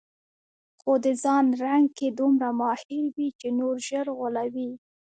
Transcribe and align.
خو 0.79 0.91
د 1.03 1.05
ځان 1.23 1.45
رنګ 1.63 1.85
کې 1.97 2.07
دومره 2.19 2.47
ماهره 2.59 2.99
وي 3.15 3.27
چې 3.39 3.47
نور 3.59 3.75
ژر 3.87 4.05
غولوي. 4.17 4.69